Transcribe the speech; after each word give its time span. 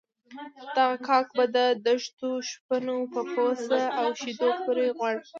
دغه 0.77 0.97
کاک 1.07 1.27
به 1.37 1.45
د 1.55 1.57
دښتو 1.87 2.29
شپنو 2.49 2.97
په 3.13 3.21
پوڅه 3.31 3.81
او 3.99 4.07
شيدو 4.21 4.49
پورې 4.65 4.87
خوړ. 4.97 5.15